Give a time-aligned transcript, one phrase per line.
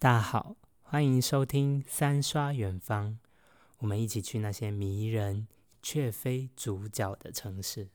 [0.00, 3.18] 大家好，欢迎收听三刷远方，
[3.78, 5.48] 我们一起去那些迷人
[5.82, 7.88] 却非主角的城市。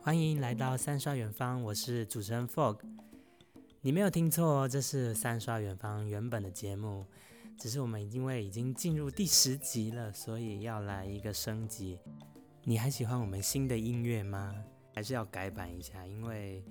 [0.00, 2.80] 欢迎来到三刷远方，我是主持人 Fog。
[3.84, 7.04] 你没有听错，这是三刷远方原本的节目，
[7.58, 11.98] 只是我们因为已经进入第十集了，所以要来一个升级。
[12.62, 14.54] 你还喜欢我们新的音乐吗？
[14.94, 16.06] 还是要改版一下？
[16.06, 16.64] 因为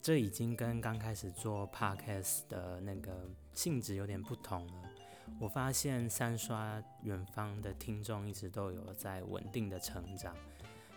[0.00, 4.90] 这已经跟刚开始做 podcast 的那个性质有点不同了。
[5.38, 10.34] 我发现三刷远方的听众一直都有在稳定的成长。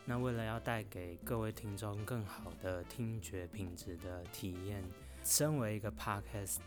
[0.05, 4.81] 那为了要带给各位听众更好的听觉品质的体验。
[5.27, 6.59] 身为一个 podcast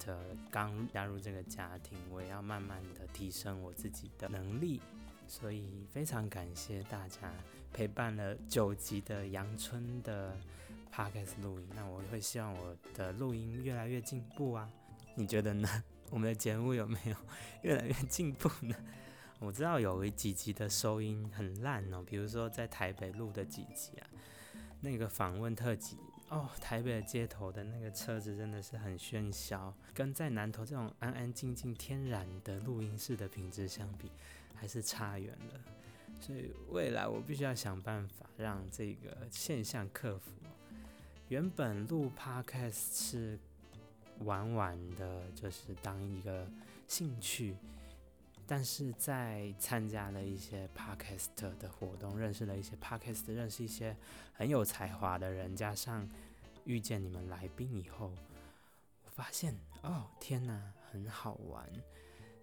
[0.50, 4.82] 刚加入这个家庭，我也要慢慢的提升我自己的能力，
[5.26, 7.32] 所以非常感谢大家
[7.72, 10.36] 陪伴了九集的阳春的
[10.94, 11.66] podcast 录音。
[11.74, 14.70] 那我会希望我的录音越来越进步啊，
[15.14, 15.82] 你觉得呢？
[16.10, 17.16] 我们的节目有没有
[17.62, 18.76] 越来越进步呢？
[19.40, 24.06] 我知道有几集的收音很烂哦，比如说在台北录的几集啊，
[24.82, 25.96] 那个访问特辑。
[26.30, 34.10] 哦，台北的街头的那个车子真的是很喧嚣，跟在南头这种安安静静、天然的录音室的品质相比，
[34.54, 35.60] 还是差远了。
[36.20, 40.30] 所以未来我必须要想办法让这个现象克服。
[41.28, 43.38] 原本录 podcast 是
[44.20, 46.46] 玩玩的，就是当一个
[46.86, 47.56] 兴趣，
[48.50, 53.96] 但是在参加了一些 podcast 的活动，认识了一些 podcast，认识一些
[54.32, 56.04] 很有才华的人，加上。
[56.64, 58.12] 遇见你们来宾以后，
[59.04, 61.66] 我发现哦天哪，很好玩。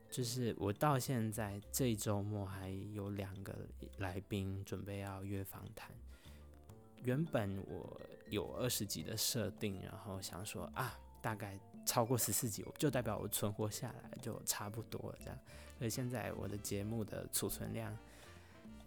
[0.10, 3.56] 就是我到现在这周末还有两个
[4.00, 5.92] 来宾准备要约访谈。
[7.04, 15.40] 原本我有二十集的设定，然后想说啊，大概超过十四集，就代表我存活下来就差不多这样。
[15.78, 17.96] 所以现在我的节目的储存量，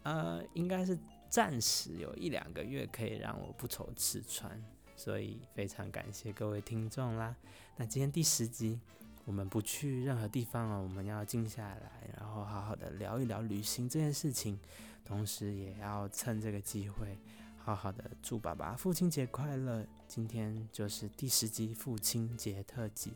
[0.02, 4.60] 呃，应该是暂时有一两个月可以让我不愁吃穿。
[4.96, 7.34] 所以非常感谢各位听众啦。
[7.76, 8.78] 那今天第十集，
[9.24, 14.58] 我们不去任何地方哦，我们要静下来，然后好好的聊一聊旅行这件事情，
[15.02, 17.16] 同时也要趁这个机会，
[17.56, 19.86] 好好的祝爸爸父亲节快乐。
[20.06, 23.14] 今天就是第十集父亲节特辑。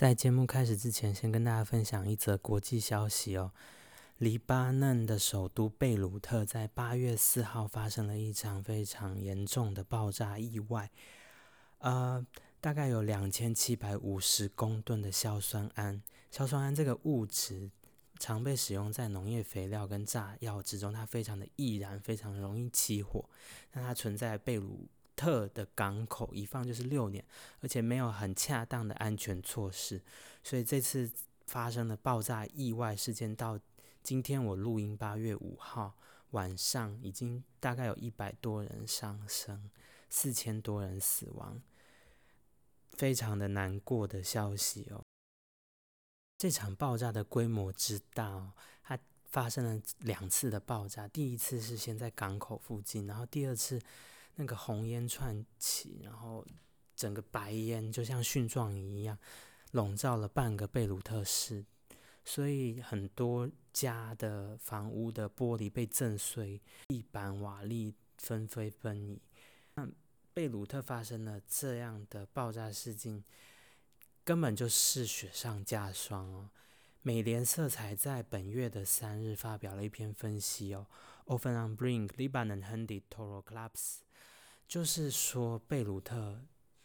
[0.00, 3.52] 在节目开始之前，先跟大家分享一则国际消息哦。
[4.16, 10.90] 黎巴嫩的首都贝鲁特在八月四号发生了一场非常严重的爆炸意外，
[11.80, 12.26] 呃，
[12.62, 16.00] 大概有两千七百五十公吨的硝酸铵。
[16.30, 17.70] 硝酸铵这个物质
[18.18, 23.28] 常被使用在农业肥料跟炸药之中，它非常的易燃，非常容易起火。
[23.74, 24.88] 那它存在贝鲁。
[25.20, 27.22] 特的港口一放就是六年，
[27.60, 30.00] 而且没有很恰当的安全措施，
[30.42, 31.10] 所以这次
[31.46, 33.60] 发生的爆炸意外事件到
[34.02, 35.94] 今天我录音八月五号
[36.30, 39.68] 晚上，已经大概有一百多人丧生，
[40.08, 41.60] 四千多人死亡，
[42.92, 45.04] 非常的难过的消息哦。
[46.38, 53.78] 这场爆炸的规模之大，它发生了两次的爆炸，第一次是先在港口附近，然后第二次。
[54.36, 56.46] 那个红烟窜起，然后
[56.96, 59.18] 整个白烟就像蕈状一样
[59.72, 61.64] 笼罩了半个贝鲁特市，
[62.24, 69.20] 所以很多家的房屋的玻璃被震碎，地板瓦砾纷飞奔移。
[69.74, 69.88] 那
[70.32, 73.24] 贝鲁特发生了这样的爆炸事件，
[74.24, 76.50] 根本就是雪上加霜哦。
[77.02, 80.86] 美联色彩在本月的三日发表了一篇分析哦
[81.24, 84.00] ，Often on brink, Lebanon handed total collapse。
[84.68, 86.42] 就是说，贝鲁特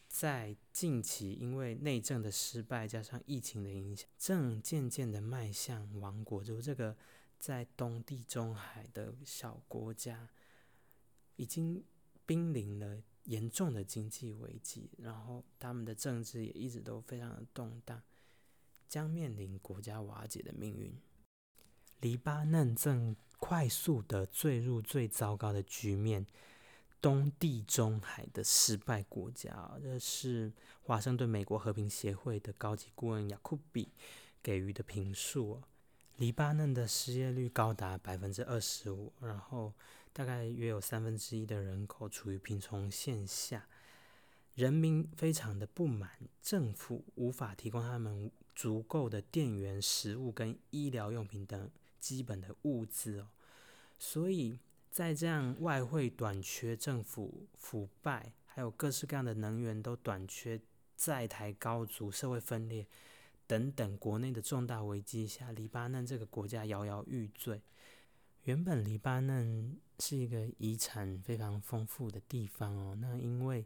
[0.07, 6.41] 在近期因为内政的失败，加上疫情的影响，正渐渐的迈向亡国。
[6.41, 6.95] 就是这个
[7.37, 10.29] 在东地中海的小国家，
[11.35, 11.83] 已经
[12.25, 18.01] 濒临了严重的经济危机，然后他们的政治也一直都非常的动荡，
[18.87, 20.93] 将面临国家瓦解的命运。
[22.01, 26.25] 黎巴嫩正快速的坠入最糟糕的局面。
[27.01, 30.51] 东地中海的失败国家，这是
[30.81, 33.91] 华盛顿美国和平协会的高级顾问雅库比
[34.41, 35.61] 给予的评述。
[36.15, 39.71] 黎巴嫩的失业率高达百分之二十五，然后
[40.13, 43.67] 大概约有三分之一的人口处于贫穷线下，
[44.55, 46.09] 人民非常的不满，
[46.41, 51.69] 政府无法提供他们足够的电源、食物跟医疗用品等
[51.99, 53.27] 基本的物资哦，
[53.99, 54.57] 所以
[54.89, 60.59] 在这样外汇短缺、政府腐败，还有各式各样的能源都短缺、
[60.95, 62.87] 在台高筑、社会分裂。
[63.47, 67.61] 等等，国内的重大危机下，黎巴嫩这个国家摇摇欲坠。
[68.45, 73.65] 原本黎巴嫩是一个遗产非常丰富的地方哦，那因为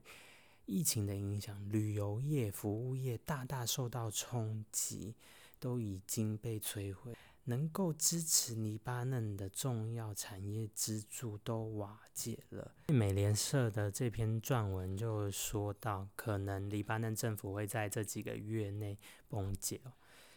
[0.69, 5.16] 疫情的影响，旅游业、服务业大大受到冲击，
[5.60, 7.16] 都已经被摧毁。
[7.45, 12.75] 能够支持黎巴嫩的重要产业支柱都瓦解了。
[12.89, 19.81] 美联社的这篇撰文就说到，可能黎巴嫩政府会在这几个月内崩解。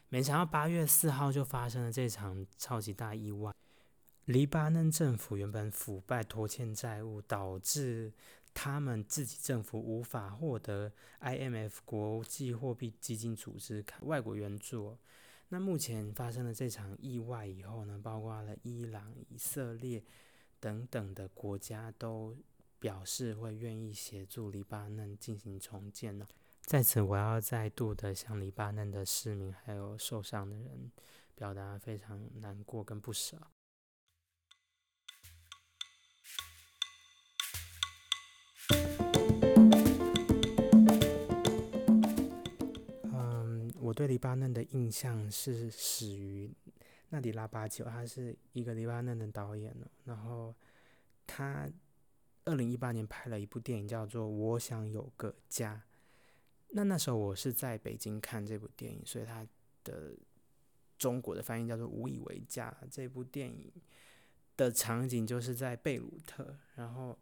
[0.08, 3.52] 没想到八月四号就发生了这场超级大意外。
[4.24, 8.12] 黎巴嫩政府原本腐败、拖欠债务，导致
[8.54, 14.96] 他们自己政府无法获得 IMF 国际货币基金组织外国援助。
[15.48, 20.02] 那目前发生了这场意外以后呢，包括了伊朗、以色列
[20.58, 22.36] 等等的国家都
[22.78, 26.26] 表示会愿意协助黎巴嫩进行重建呢。
[26.62, 30.90] 在此，我要再度的向黎巴嫩的市民还有受伤的人
[31.34, 33.36] 表达非常难过跟不舍。
[43.82, 46.48] 我对黎巴嫩的印象是始于
[47.08, 49.74] 纳迪拉巴九，他是一个黎巴嫩的导演。
[50.04, 50.54] 然后
[51.26, 51.68] 他
[52.44, 55.74] 二零一八年拍了一部电影叫做《我想有个家》。
[56.68, 59.44] 那那时候我是在北京看这部电影，所以他
[59.82, 60.14] 的
[60.96, 62.72] 中国的翻译叫做《无以为家》。
[62.88, 63.72] 这部电影
[64.56, 67.18] 的场景就是在贝鲁特，然后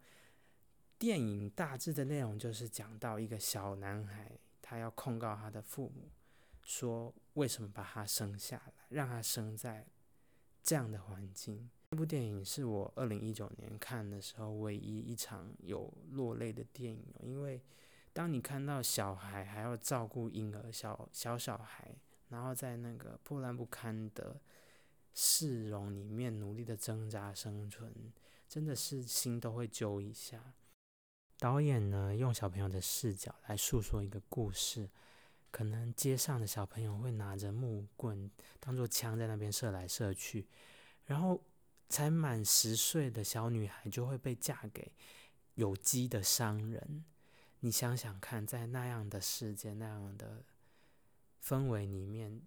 [0.99, 4.31] 电影大致的内容就是讲到一个小男孩，
[4.61, 6.11] 他要控告他的父母。
[6.71, 9.85] 说为什么把他生下来，让他生在
[10.63, 11.69] 这样的环境？
[11.91, 17.13] 这部电影是我二零一九年看的时候唯一一场有落泪的电影。
[17.25, 17.61] 因为
[18.13, 21.93] 当你看到小孩还要照顾婴儿，小小小孩，
[22.29, 24.41] 然后在那个破烂不堪的
[25.13, 27.93] 市容里面努力的挣扎生存，
[28.49, 30.55] 真的是心都会揪一下。
[31.37, 34.89] 导演呢，用小朋友的视角来诉说一个故事。
[35.51, 40.47] 可能街上的小朋友会拿着木棍当做枪在那边射来射去，
[41.05, 41.43] 然后
[41.89, 44.93] 才满十岁的小女孩就会被嫁给
[45.55, 47.05] 有机的商人。
[47.61, 50.45] 你想想看，在那样的世界、那样的
[51.45, 52.41] 氛围里面，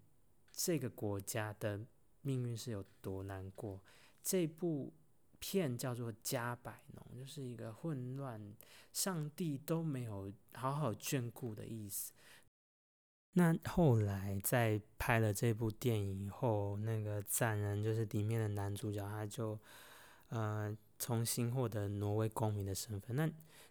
[0.51, 1.85] 这个国家的
[2.21, 3.81] 命运是有多难过？
[4.23, 4.93] 这部
[5.39, 8.55] 片叫做《加百农》，就是一个混乱，
[8.91, 12.13] 上帝都没有好好眷顾的意思。
[13.35, 19.59] 那后来在拍了这部电影以后，那个赞恩就是里面的男主角，他就
[20.29, 23.15] 呃重新获得挪威公民的身份。
[23.15, 23.27] 那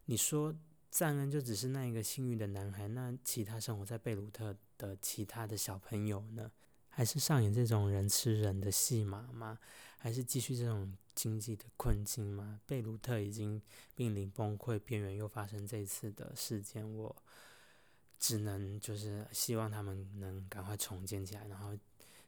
[0.06, 0.52] 你说
[0.90, 2.88] 赞恩就只是那一个幸运的男孩？
[2.88, 6.50] 那其他生活在贝鲁特的其他的小朋友呢？
[6.88, 9.58] 还是上演这种人吃人的戏码吗？
[9.96, 12.60] 还是继续这种经济的困境吗？
[12.66, 13.62] 贝鲁特已经
[13.94, 17.14] 濒临崩溃边缘，又发生这次的事件，我。
[18.22, 21.76] 只能就是希望他们能赶快重建起来，然后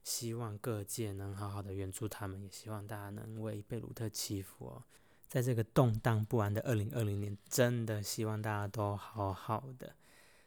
[0.03, 4.83] 希望各界能好好的援助他们，也希望大家能为贝鲁特祈福哦。
[5.29, 9.95] 在这个动荡不安的二零二零年，真的希望大家都好好的。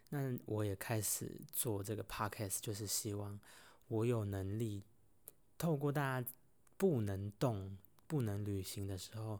[0.09, 3.39] 那我也开始做这个 podcast，就是希望
[3.87, 4.83] 我有能力
[5.57, 6.29] 透过大家
[6.75, 9.39] 不能动、不能旅行的时候。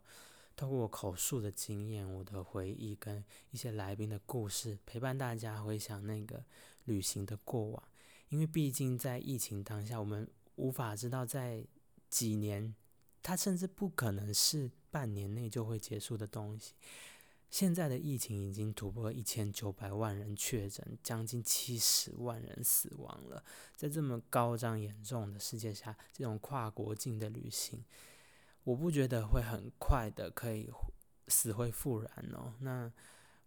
[0.58, 6.44] 透过口述的经验、我的回忆跟一些来宾的故事，陪伴大家回想那个
[6.86, 7.80] 旅行的过往。
[8.28, 11.64] 因为毕竟在疫情当下，我们无法知道在
[12.10, 12.74] 几年，
[13.22, 16.74] 它甚至不可能是半年内就会结束的东西。
[17.48, 23.44] 现在的疫情已经突破一千九百万人确诊，将近七十万人死亡了。
[23.76, 27.84] 在这么高涨严重的世界下，这种跨国境的旅行。
[28.64, 30.70] 我不觉得会很快的可以
[31.28, 32.54] 死灰复燃哦。
[32.60, 32.92] 那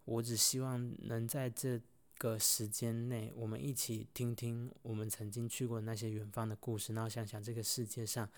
[0.04, 1.80] 我只希望能在这
[2.18, 8.28] 个时间内，我们一起听听我们曾经去过那些远方的故事，然后想想这个世界上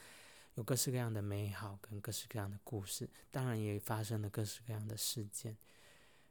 [0.55, 5.57] 有各式各样的美好跟各式各样的故事，当然也发生了各式各样的事件。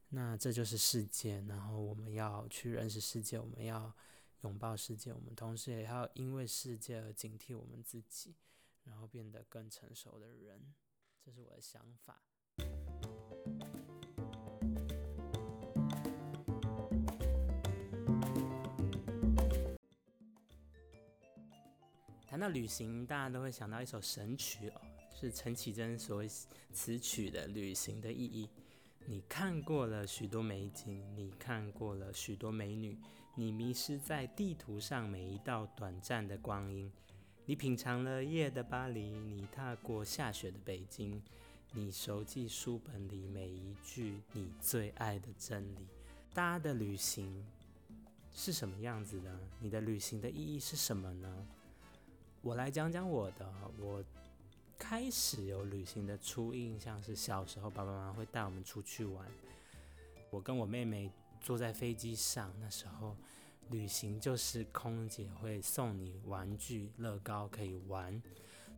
[0.09, 3.91] 那这就是世界，然后我们要去认识世界，我们要
[4.41, 8.35] 拥抱世界，我们同时也要因为世界而警惕我们自己，
[8.83, 10.73] 然后变得更成熟的人。
[11.25, 12.21] 这是我的想法。
[22.27, 24.81] 谈到旅行，大家都会想到一首神曲哦，
[25.13, 26.23] 是陈绮贞所
[26.71, 28.47] 词曲的《旅行的意义》。
[29.05, 32.97] 你看过了许多美景，你看过了许多美女，
[33.35, 36.91] 你迷失在地图上每一道短暂的光阴，
[37.45, 41.21] 你品尝了夜的巴黎，你踏过下雪的北京，
[41.73, 45.85] 你熟记书本里每一句你最爱的真理。
[46.33, 47.45] 大家的旅行
[48.33, 49.38] 是什么样子的？
[49.59, 51.45] 你的旅行的意义是什么呢？
[52.41, 53.53] 我来讲讲我的。
[53.77, 54.01] 我
[54.79, 59.27] 开始有旅行的初印象是小时候爸爸妈妈会带我们出去玩。
[60.29, 63.17] 我跟我妹妹坐在飞机上，那时候
[63.70, 68.22] 旅行就是空姐会送你玩具乐高可以玩。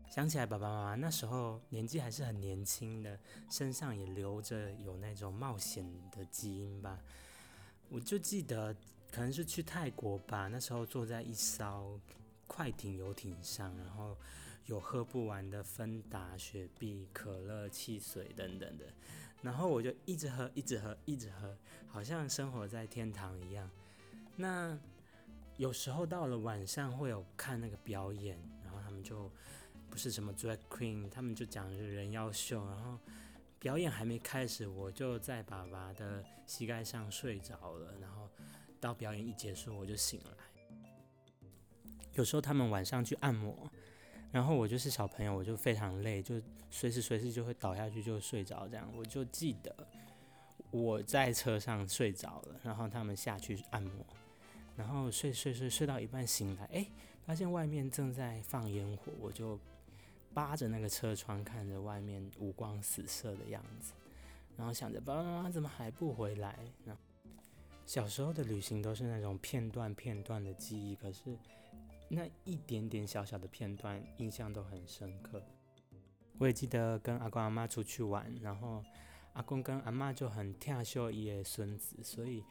[0.09, 6.99] 想起来爸爸妈妈那时候年纪还是很年轻的，身上也留着有那种冒险的基因吧。
[7.89, 8.73] 我就记得
[9.11, 11.99] 可能是去泰国吧，那时候坐在一艘。
[12.47, 14.15] 快艇游艇上，然后
[14.67, 18.85] 有喝不完的芬达、雪碧、可乐、汽水等等的，
[19.41, 23.67] 然后我就一直喝，一直喝，一直喝，好像生活在天堂一样。
[24.35, 24.77] 那
[25.57, 29.31] 有时候到了晚上会有看那个表演，然后他们就
[29.89, 32.99] 不是什么 drag queen，他们就讲人妖秀，然后
[33.59, 38.29] 表演还没开始，我就在爸爸的膝盖上睡着了，然后
[38.81, 41.39] 到表演一结束，我就醒来。
[42.13, 43.69] 有时候他们晚上去按摩，
[44.31, 48.67] 然后我就是小朋友，我就非常累，就随时随地就会倒下去就睡着。
[48.67, 49.75] 这样我就记得
[50.71, 54.05] 我在车上睡着了，然后他们下去按摩，
[54.75, 56.87] 然后睡睡睡睡到一半醒来，哎，
[57.25, 59.59] 发现外面正在放烟火，我就
[60.33, 63.93] 扒着那个车窗看着外面五光十色的样子，
[64.57, 66.57] 然后想着爸爸妈妈怎么还不回来？
[66.83, 66.97] 呢
[67.85, 71.37] 小时候的旅行都是那种片段片段的记忆，可是。
[72.07, 75.41] 那一点点小小的片段，印象都很深刻。
[76.37, 78.83] 我也记得跟阿公阿妈出去玩，然后
[79.33, 82.43] 阿公跟阿妈就很跳秀一的孙子，所以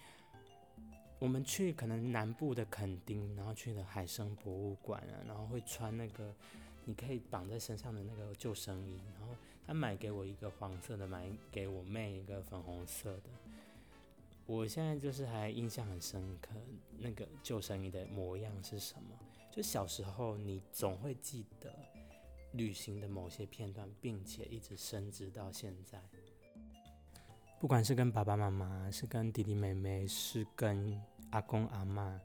[1.19, 6.35] 我们去可能南部的垦丁，然后去了海生博物馆啊，然后会穿那个
[6.85, 9.35] 你可以绑在身上的那个救生衣，然后
[9.67, 13.31] 他买给我一个黄色的，买给我妹一个粉红色的。
[14.47, 16.51] 我现在就是还印象很深刻，
[16.99, 19.19] 那个救生衣的模样是什么？
[19.51, 21.75] 就小时候你总会记得
[22.53, 26.03] 旅行的某些片段，并且一直深植到现在。
[27.65, 32.21] 不管是跟爸爸妈妈，是跟弟弟妹妹，是跟阿公阿妈，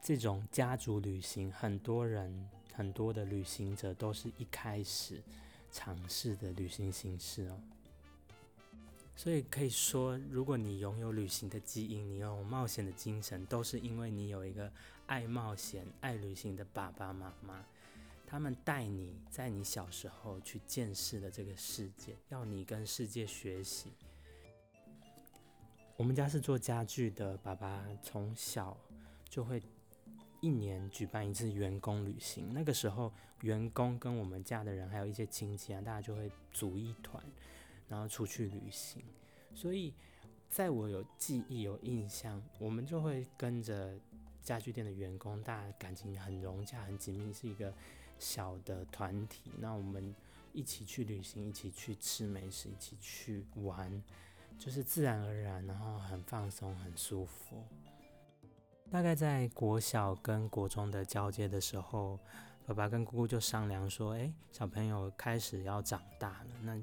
[0.00, 5.22] 这种家族旅行，很多人很多的旅行者都是一开始
[5.70, 7.60] 尝试的旅行形式哦。
[9.14, 14.72] 所以可以说，如果你拥有旅行的基因，你有冒险的精神，都是因为你有一个
[15.04, 17.62] 爱冒险、爱旅行的爸爸妈妈，
[18.26, 23.92] 他们带你在你小时候去见识了这个世界，要你跟世界学习。
[26.00, 28.74] 我们家是做家具的，爸爸从小
[29.28, 29.62] 就会
[30.40, 37.22] 一年举办一次员工旅行，那个时候员工跟我们家的人还有一些亲戚啊，大家就会组一团。
[37.86, 39.02] 然后出去旅行，
[39.54, 39.92] 所以
[40.48, 43.94] 在我有记忆、有印象，我们就会跟着
[44.42, 47.74] 家具店的员工，大家感情很融洽、很紧密，是一个
[48.18, 49.50] 小的团体。
[49.58, 50.14] 那我们
[50.54, 54.02] 一起去旅行，一起去吃美食，一起去玩，
[54.60, 57.64] 就是自然而然，然后很放松、很舒服。
[58.90, 62.20] 大概在国小跟国中的交接的时候，
[62.66, 66.80] 爸爸跟姑姑就商量说：“哎，小朋友开始要长大了，那……”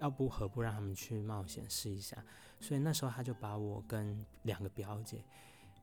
[0.00, 2.16] 要不何不让他们去冒险试一下？
[2.60, 5.18] 所以那时候他就把我跟两个表姐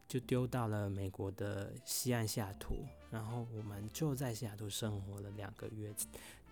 [0.08, 2.78] 就丢到了美国的西岸西雅图，
[3.12, 5.94] 然后我们就在西雅图生活了两个月，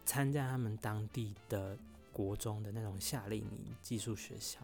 [0.04, 1.78] 参加他们当地的
[2.12, 4.60] 国中的那种夏令营寄宿学校。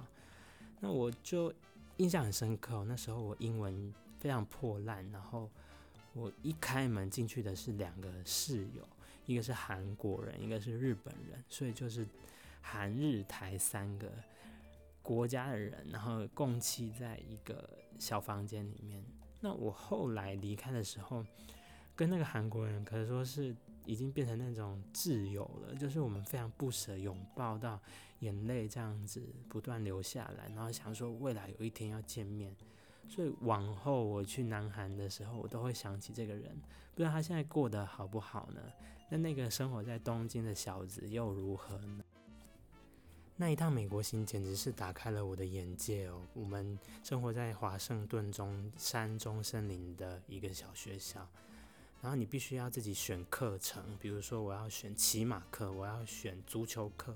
[0.80, 1.54] 那我就
[1.98, 5.50] 印象很深刻，那时候我英文非常破烂，然后
[6.14, 8.88] 我一开门进去的是两个室友，
[9.26, 12.08] 一个是韩国人，一个是日本人，所以就是。
[12.62, 14.12] 韩日台三个
[15.02, 17.68] 国家的人，然后共栖在一个
[17.98, 19.02] 小房间里面。
[19.40, 21.26] 那我后来离开的时候，
[21.96, 23.56] 跟那个韩国人可以说是
[23.86, 27.80] 已经变成那种挚友了，就是我们非常不舍拥抱到
[28.20, 32.56] 眼泪这样子不断流下来，然后想说未来有一天要见面。
[33.08, 36.56] 所以往后我去南韩的时候，我都会想起这个人。
[36.94, 38.62] 不知道他现在过得好不好呢？
[39.10, 42.04] 那那个生活在东京的小子又如何呢？
[43.36, 46.22] 那一趟美国行简直是打开了我的眼界哦。
[46.34, 51.26] 我们生活在华盛顿中山中森林的一个小学校，
[52.02, 57.16] 然后你必须要自己选课程，比如说我要选骑马课，我要选足球课，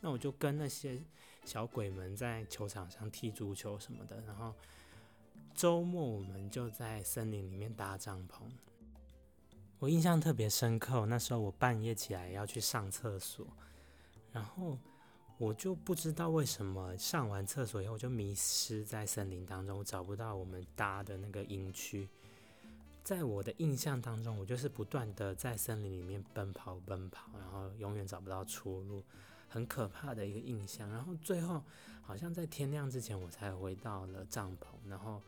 [0.00, 1.00] 那我就跟那些
[1.44, 4.54] 小鬼们在球场上踢足球什么的，然后
[5.54, 8.42] 周末我们就在森林里面搭帐篷。
[9.78, 13.46] 我印象特别深刻，那时候我半夜起来要去上厕所，
[14.30, 14.78] 然后
[15.38, 22.08] 我就不知道为什么上完厕所以后就迷失在森林当中，我找不到我们搭的那个营区。
[23.02, 29.02] 在我的印象当中，我就是不断的在森林里面奔跑奔跑，然后永远找不到出路，
[29.50, 30.88] 很可怕的一个印象。
[30.88, 31.62] 然后最后
[32.00, 35.20] 好像在天亮之前，我才回到了帐篷，然后。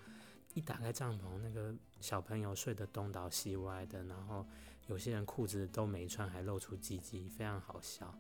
[0.55, 4.47] 一打开帐篷，那个小朋友睡得东倒西歪的，然后
[4.87, 8.15] 有些人裤子都没穿，还露出鸡鸡，非常好笑。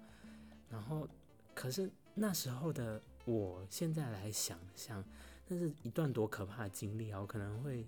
[0.70, 1.06] 然后，
[1.54, 5.04] 可是那时候的我，现在来想象，
[5.46, 7.20] 那是一段多可怕的经历啊！
[7.20, 7.86] 我可能会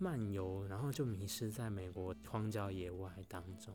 [0.00, 3.72] 漫游，然后就迷失在美国荒郊野外当中。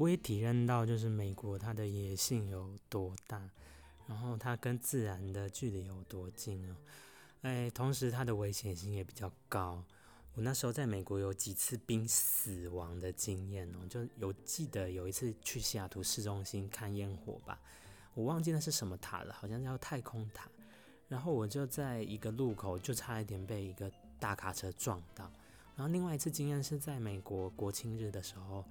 [0.00, 3.50] 我也体验到，就是美国它的野性有多大，
[4.06, 6.76] 然后它跟自然的距离有多近啊！
[7.42, 9.84] 哎，同时它的危险性也比较高。
[10.32, 17.60] 我那时候在美国有几次濒死亡的经验哦，就有记得有一次去西雅图市中心看烟火吧，
[18.14, 20.48] 我忘记那是什么塔了，好像叫太空塔。
[21.08, 25.30] 然后我就在一个路口就差一点被一个大卡车撞到。
[25.76, 28.64] 然后另外一次经验是在美国国庆日的时候。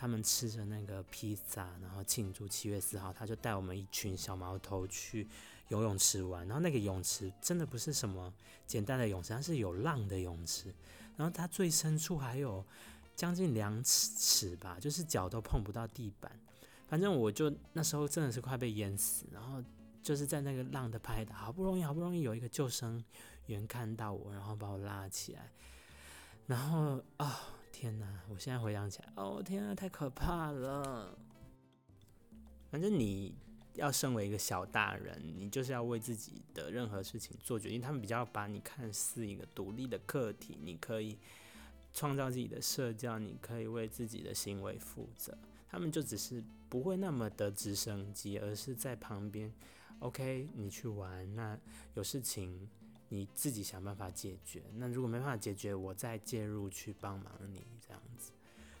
[0.00, 5.28] 他们吃着那个披萨，然后庆祝七月四号，他就带我们一群小毛头去
[5.68, 6.48] 游泳池玩。
[6.48, 8.32] 然后那个泳池真的不是什么
[8.66, 10.72] 简单的泳池，它是有浪的泳池。
[11.18, 12.64] 然后它最深处还有
[13.14, 16.32] 将近两尺尺吧，就是脚都碰不到地板。
[16.88, 19.26] 反正我就那时候真的是快被淹死。
[19.30, 19.62] 然后
[20.02, 23.04] 就是在那个浪的拍打，好不容易好不容易有一个救生
[23.48, 25.50] 员看到我，然后把我拉起来。
[26.46, 27.38] 然后啊。
[27.72, 28.06] 天哪！
[28.28, 31.16] 我现在回想起来，哦天啊，太可怕了。
[32.70, 33.34] 反正你
[33.74, 37.80] 要身为一个小大人，你就是要为自己的任何事情做决定。
[37.80, 41.18] 他们比较把你看似一个独立的个体，你可以
[41.92, 45.36] 创造自己的社交，你可以为自己的行为负责。
[45.68, 49.52] 他们就只是不会那么的直升机，而是在旁边。
[50.00, 51.58] OK，你去玩，那
[51.94, 52.68] 有事情。
[53.10, 54.62] 你自己想办法解决。
[54.76, 58.32] 那如果没办法解决，我再介入去帮忙你这样子。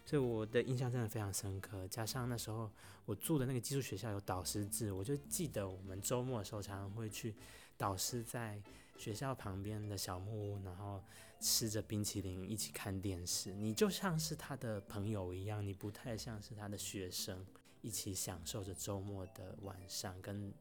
[0.06, 1.86] 所以我的印象真的非常深刻。
[1.88, 2.70] 加上那时候
[3.04, 7.34] 我住的那个寄宿学校有导师制，我就记得我们周末的时候常常会去
[7.76, 8.60] 导师在
[8.96, 11.02] 学校旁边的小木屋，然后
[11.40, 13.52] 吃着冰淇淋一起看电视。
[13.52, 17.44] 你就像是他的朋友一样，你不太像是他的学生，
[17.82, 20.52] 一起享受着周末的晚上，跟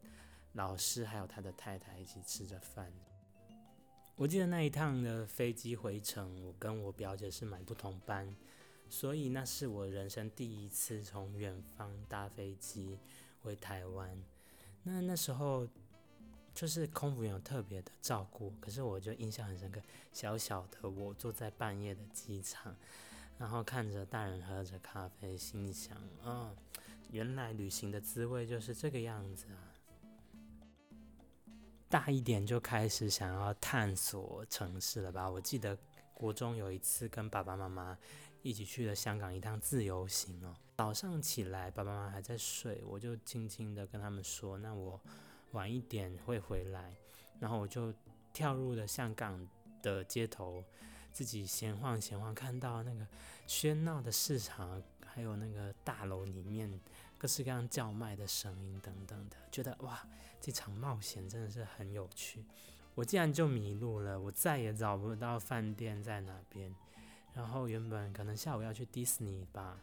[0.54, 2.92] 老师还有他的太太一起吃着饭。
[4.20, 8.36] 我记得那一趟的飞机回程，我跟我表姐是买不同班，
[8.90, 13.00] 所以那是我人生第一次从远方搭飞机
[13.42, 14.22] 回台湾。
[14.84, 15.66] 那那时候
[16.54, 19.82] 就是空服员有特别的照顾，可是我就印象很深刻。
[20.12, 22.76] 小小的我坐在半夜的机场，
[23.38, 26.54] 然后看着大人喝着咖啡，心想：啊，
[27.10, 29.69] 原来旅行的滋味就是这个样子啊。
[31.90, 35.28] 大一点就开始想要探索城市了吧？
[35.28, 35.76] 我记得
[36.14, 37.98] 国中有一次跟爸爸妈妈
[38.44, 40.56] 一起去了香港一趟自由行哦。
[40.78, 45.02] 早上起来，爸爸妈妈还在睡，我就轻轻的跟他们说：“那我
[45.52, 46.94] 晚一点会回来。”
[47.40, 47.92] 然后我就
[48.32, 49.50] 跳入了香港
[49.82, 50.64] 的街头，
[51.12, 53.08] 自己闲晃闲晃，看到那个
[53.48, 56.80] 喧闹的市场，还有那个大楼里面。
[57.20, 60.08] 各式各样叫卖的声音等等的，觉得哇，
[60.40, 62.46] 这场冒险真的是很有趣。
[62.96, 66.74] 我竟然就迷路了，我再也找不到饭店在哪边。
[67.34, 69.78] 然后原本可能下午要去迪士尼吧，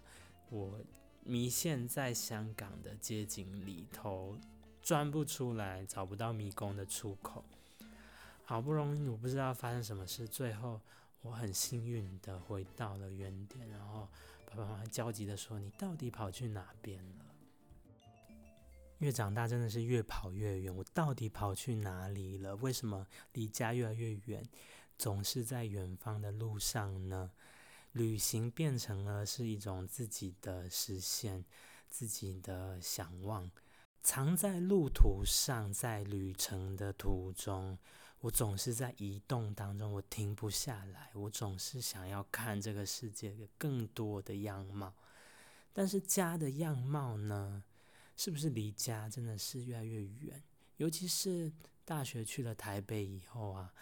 [0.49, 0.81] 我
[1.25, 4.39] 迷陷在香港的街景里头，
[4.81, 7.45] 钻不出来，找不到迷宫的出口。
[8.47, 10.81] 好不容易，我不知道发生什么事，最后
[11.21, 14.09] 我很幸运的回到了原点，然后。
[14.49, 17.26] 爸爸妈妈焦急的说：“你到底跑去哪边了？”
[18.99, 20.75] 越长大真的是越跑越远。
[20.75, 22.57] 我到底跑去哪里了？
[22.57, 24.49] 为什么离家越来越远，
[24.97, 27.31] 总是在远方的路上呢？
[27.93, 31.45] 旅行变成了是一种自己的实现，
[31.89, 33.51] 自己的想望，
[34.03, 37.79] 藏在路途上，在旅程的途中。
[38.21, 44.93] 我总是在移动当中，我停不下来，我总是想要看这个世界的更多的样貌。
[45.73, 47.63] 但是家的样貌呢，
[48.17, 50.43] 是不是离家真的是越来越远？
[50.79, 51.53] 尤其是
[51.85, 53.73] 大学去了台北以后啊，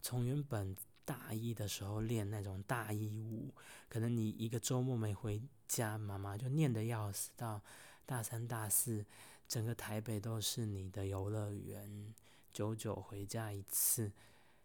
[0.00, 0.74] 从原本
[1.04, 3.52] 大一的时候练那种大一舞，
[3.88, 7.30] 可能你一个周末没回家，妈妈就念得要死。
[7.36, 7.60] 到
[8.04, 9.04] 大三、大四，
[9.46, 12.14] 整个台北都是你的游乐园。
[12.52, 14.12] 久久回家一次，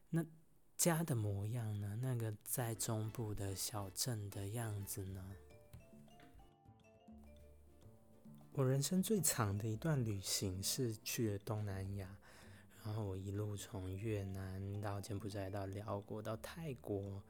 [0.10, 0.26] 那
[0.76, 1.98] 家的模样呢？
[2.02, 5.26] 那个在中部的小镇的样子呢？
[8.58, 12.18] 我人生最长的一段旅行是去了东南亚，
[12.84, 17.22] 然后我一路从越南到柬埔寨，到辽国，到泰国。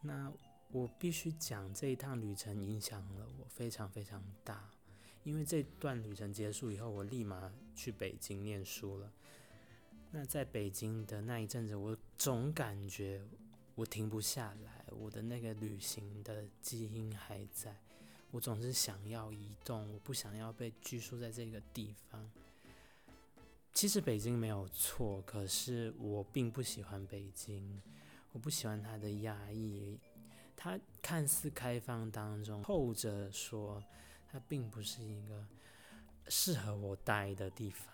[0.00, 0.32] 那
[0.72, 4.70] 我必须讲，这一趟旅程影响了我非常非常大，
[5.22, 9.12] 因为这段旅程结束以后，我立马去北京念书了。
[10.12, 13.22] 那在北京的那一阵子，我总感觉
[13.74, 17.76] 我停不下来，我的那个旅行的基因还在，
[18.34, 22.28] 我总是想要移动，我不想要被拘束在这个地方。
[23.72, 27.80] 其实北京没有错，可是我并不喜欢北京，
[28.32, 29.96] 我不喜欢它的压抑，
[30.56, 33.80] 它看似开放当中，后者说
[34.28, 35.46] 它并不是一个
[36.28, 37.86] 适合我待的地方。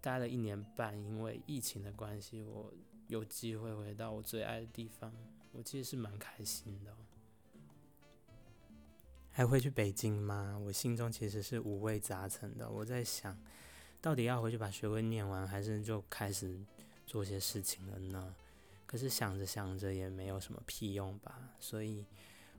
[0.00, 2.72] 待了一年半，因为疫情的关系，我
[3.08, 5.12] 有机会回到我最爱的地方，
[5.50, 6.96] 我其实是蛮开心的。
[9.38, 10.58] 还会去北京吗？
[10.58, 12.68] 我心中其实是五味杂陈的。
[12.68, 13.38] 我在想，
[14.00, 16.58] 到底要回去把学位念完，还是就开始
[17.06, 18.34] 做些事情了呢？
[18.84, 21.50] 可是想着想着也没有什么屁用吧。
[21.60, 22.04] 所以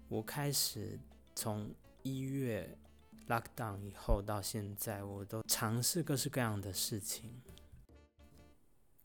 [0.08, 0.98] 我开始
[1.36, 1.70] 从
[2.02, 2.78] 一月。
[3.28, 7.42] lockdown 以后到现在，我都尝试各式各样的事情。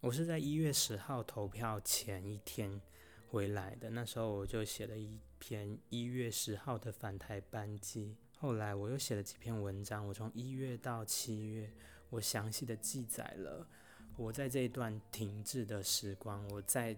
[0.01, 2.81] 我是在一月十号投票前一天
[3.29, 8.16] 回来的，那时候我就写了一篇一月十号的返台班机。
[8.38, 11.70] 后来我又写了几篇文章，我从一月到七月，
[12.09, 13.66] 我详细的记载了
[14.16, 16.96] 我在这一段停滞的时光，我在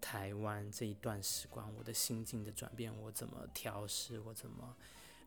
[0.00, 4.76] 台湾这一段时光，我的心境的转变，我怎么调试，我怎么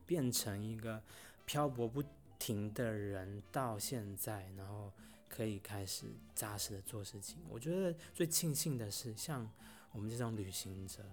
[0.05, 1.01] 变成一个。
[1.45, 2.03] 漂泊不
[2.37, 4.93] 停的人到现在，然后
[5.27, 7.39] 可以开始扎实的做事情。
[7.49, 9.49] 我觉得最庆幸的是，像
[9.91, 11.03] 我们这种旅行者，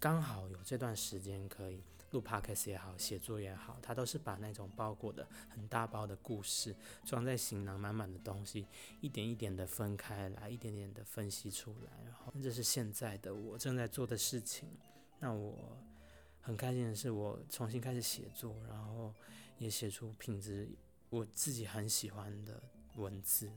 [0.00, 8.66] 刚好有这段时间可以录 podcast 也好，写作也好，他都是把那种包裹的很大包的故事装在行囊，满满的东西，
[9.00, 11.92] 一点一点的分开来，一点点的分析出来。
[12.04, 14.68] 然后这是现在的我正在做的事情。
[15.20, 15.76] 那我。
[16.42, 19.12] 很开心的是，我重新开始写作，然后
[19.58, 20.66] 也写出品质
[21.10, 22.60] 我自己很喜欢的
[22.96, 23.52] 文字。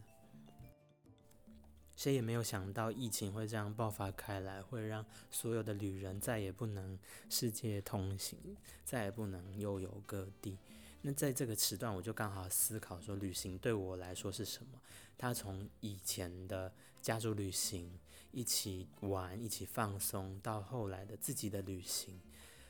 [1.96, 6.98] 谁也没有想到疫情会这样爆发开来，会让所有的旅人再也不能
[7.30, 8.38] 世界通行，
[8.84, 10.58] 再也不能悠游各地。
[11.02, 14.80] 那在这个时段，我就刚好思考说，旅行对我来说是什么？
[15.18, 18.00] 它从以前的家族旅行，
[18.32, 22.20] 一起玩、一起放松，到后来的自己的旅行。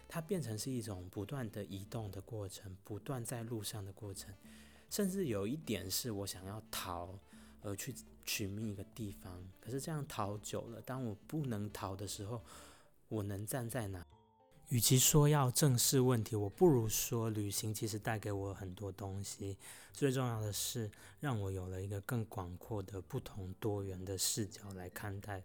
[0.07, 4.33] 它变成是一种不断的移动的过程，不断在路上的过程，
[4.89, 7.17] 甚至有一点是我想要逃
[7.63, 7.95] 而去
[8.25, 9.43] 寻觅一个地方。
[9.59, 12.41] 可是这样逃久了，当我不能逃的时候，
[13.07, 14.05] 我能站在哪？
[14.69, 19.57] 与其说要正视问题，我不如说旅行其实带给我很多东西。
[19.91, 25.43] 最重要的是，让我有了一个更广阔的、不同多元的视角来看待。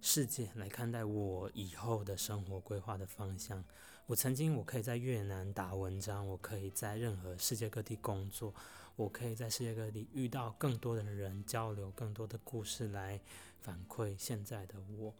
[0.00, 3.64] 世界来看待我以后的生活规划的方向。
[4.06, 8.54] 我曾经，我可以在越南打文章，我可以在任何世界各地工作，
[8.96, 13.20] 我可以在世界各地遇到更多的人交流，更多的故事来
[13.60, 15.14] 反馈现在的我。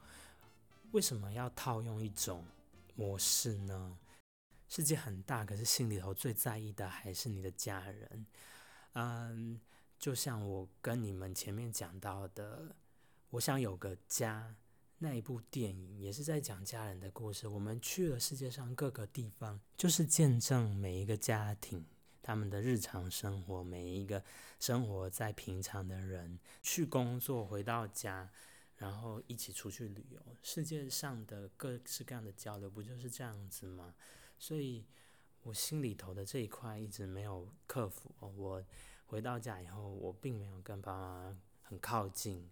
[0.93, 2.45] 为什么要套用一种
[2.95, 3.99] 模式呢？
[4.69, 8.27] 世界很大，可是心里头最在意的还是你的家人。
[8.93, 9.61] 嗯，
[9.99, 12.75] 就像我跟你们前面讲到的，
[13.31, 14.55] 我想有个家。
[14.99, 17.49] 那一部电影也是在讲家人的故事。
[17.49, 21.85] 我们去了世界上各个地方，就是见证每一个家庭
[22.25, 24.25] 他们的日常生活，每一个
[24.59, 28.31] 生活在平常的人去工作，回到家，
[28.79, 30.19] 然后一起出去旅游。
[30.43, 33.95] 世界上的各式各样的交流，不就是这样子吗？
[34.39, 34.87] 所以
[35.43, 38.11] 我心里头的这一块一直没有克服。
[38.19, 38.65] 我
[39.05, 42.51] 回到家以后，我并没有跟爸妈很靠近，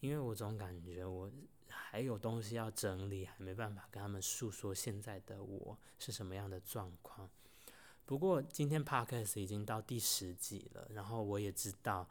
[0.00, 1.32] 因为我总感觉我。
[1.76, 7.28] 还有东西要整理，还没办法跟他们诉说现在的我是什么样的状况。
[8.06, 12.08] 不过今天 podcast 已经到第十集了，然后我也知道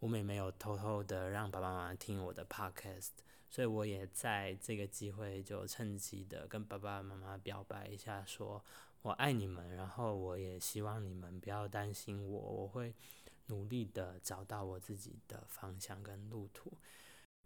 [0.00, 3.10] 我们也没有偷偷的让爸爸妈妈听我的 podcast，
[3.48, 8.64] 所以我也在这个机会就趁机的跟爸爸妈妈表白一下，说
[9.02, 12.92] 我爱你们，然后我也希望你们不要担心我，我会
[13.46, 16.72] 努力的找到我自己的方向跟路途。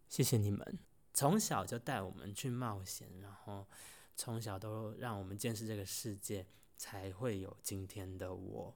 [0.09, 0.79] 谢谢你们，
[1.13, 3.67] 从小就带我们去冒险，然后
[4.17, 6.47] 从小都让我们见识这个世界，
[6.81, 8.75] 才会有今天的我。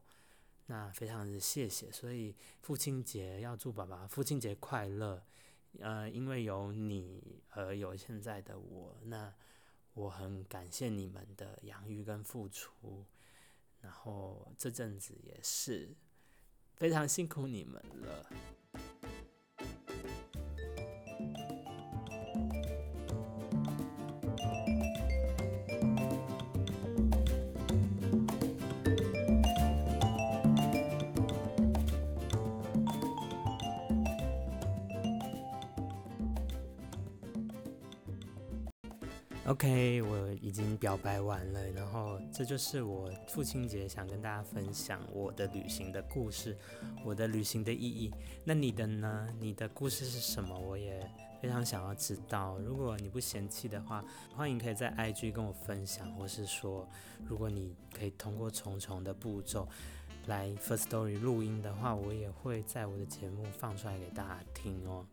[0.67, 5.25] 那非常的谢谢，所以父亲节要祝爸爸父亲节快乐。
[5.81, 9.33] 呃，因为有你而有现在的我，那
[9.95, 13.07] 我很感谢你们的养育跟付出。
[13.81, 15.97] 然后这阵子也是
[16.75, 18.27] 非常辛苦你们了。
[39.47, 46.57] OK，我已经表白完了，然后这就是我父亲节想跟大家分享我的旅行的故事，
[47.05, 48.11] 我的旅行的意义。
[48.43, 49.29] 那你的呢？
[49.39, 50.59] 你的故事是什么？
[50.59, 50.99] 我也
[51.43, 52.59] 非常想要知道。
[52.61, 54.03] 如果你不嫌弃的话，
[54.35, 56.89] 欢迎可以在 IG 跟我分享，或是说，
[57.27, 59.69] 如果你可以通过重重的步骤
[60.27, 65.07] 来 First Story 录音的话，我也会在我的节目放出来给大家听哦。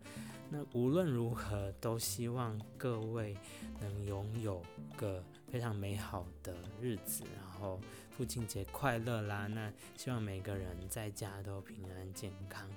[0.50, 3.38] 那无论如何，都希望各位
[3.80, 4.62] 能拥有
[4.98, 9.48] 个非常美好的日子，然后父亲节快乐啦！
[9.48, 12.70] 那希望每个人在家都平安健康。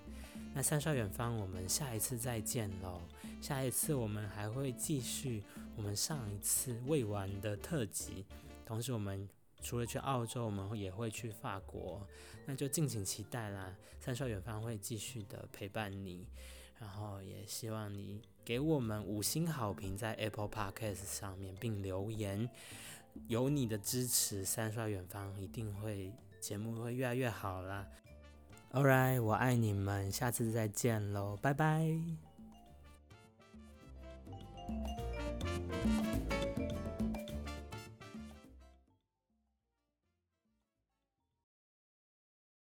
[0.55, 3.01] 那三少远方，我们下一次再见喽！
[3.41, 5.43] 下一次我们还会继续
[5.77, 8.25] 我们上一次未完的特辑，
[8.65, 9.29] 同时我们
[9.65, 12.07] 除了去澳洲，我们也会去法国，
[12.47, 13.75] 那就敬请期待啦！
[13.99, 16.29] 三刷远方会继续的陪伴你。
[16.79, 22.49] 然后也希望你给我们五星好评在 Apple Podcast 上面，并留言。
[23.29, 27.87] 有你的支持，三刷远方一定会节目会越来越好啦。
[28.73, 31.97] All right，我爱你们，下次再见喽，拜拜。